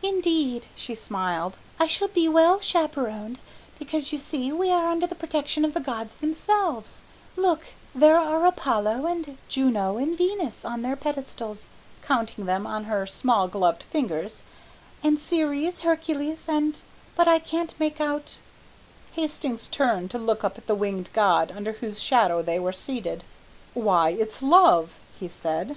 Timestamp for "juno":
9.48-9.96